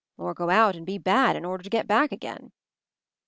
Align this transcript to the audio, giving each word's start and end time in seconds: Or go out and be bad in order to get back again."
Or 0.17 0.33
go 0.33 0.49
out 0.49 0.75
and 0.75 0.83
be 0.83 0.97
bad 0.97 1.35
in 1.35 1.45
order 1.45 1.63
to 1.63 1.69
get 1.69 1.85
back 1.85 2.11
again." 2.11 2.51